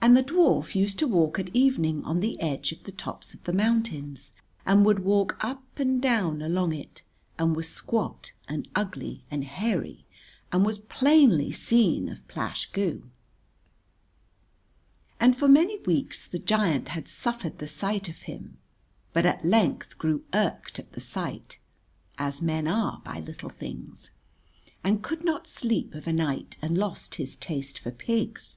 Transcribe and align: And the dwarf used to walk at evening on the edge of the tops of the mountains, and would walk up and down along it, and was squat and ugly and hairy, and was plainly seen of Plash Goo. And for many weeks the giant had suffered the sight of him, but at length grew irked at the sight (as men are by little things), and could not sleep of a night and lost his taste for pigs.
And 0.00 0.16
the 0.16 0.22
dwarf 0.24 0.74
used 0.74 0.98
to 0.98 1.06
walk 1.06 1.38
at 1.38 1.54
evening 1.54 2.02
on 2.06 2.20
the 2.20 2.40
edge 2.40 2.72
of 2.72 2.84
the 2.84 2.90
tops 2.90 3.34
of 3.34 3.44
the 3.44 3.52
mountains, 3.52 4.32
and 4.64 4.82
would 4.86 5.00
walk 5.00 5.36
up 5.44 5.62
and 5.76 6.00
down 6.00 6.40
along 6.40 6.72
it, 6.72 7.02
and 7.38 7.54
was 7.54 7.68
squat 7.68 8.32
and 8.48 8.66
ugly 8.74 9.24
and 9.30 9.44
hairy, 9.44 10.06
and 10.50 10.64
was 10.64 10.78
plainly 10.78 11.52
seen 11.52 12.08
of 12.08 12.26
Plash 12.28 12.70
Goo. 12.72 13.10
And 15.20 15.36
for 15.36 15.48
many 15.48 15.78
weeks 15.80 16.26
the 16.26 16.38
giant 16.38 16.88
had 16.88 17.06
suffered 17.06 17.58
the 17.58 17.68
sight 17.68 18.08
of 18.08 18.22
him, 18.22 18.56
but 19.12 19.26
at 19.26 19.44
length 19.44 19.98
grew 19.98 20.24
irked 20.32 20.78
at 20.78 20.92
the 20.92 21.00
sight 21.02 21.58
(as 22.16 22.40
men 22.40 22.66
are 22.66 23.02
by 23.04 23.20
little 23.20 23.50
things), 23.50 24.12
and 24.82 25.02
could 25.02 25.24
not 25.26 25.46
sleep 25.46 25.94
of 25.94 26.06
a 26.06 26.12
night 26.14 26.56
and 26.62 26.78
lost 26.78 27.16
his 27.16 27.36
taste 27.36 27.78
for 27.78 27.90
pigs. 27.90 28.56